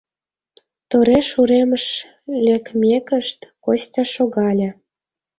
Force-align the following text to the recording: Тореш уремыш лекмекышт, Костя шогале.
Тореш 0.89 1.29
уремыш 1.41 1.85
лекмекышт, 2.45 3.39
Костя 3.65 4.03
шогале. 4.13 4.69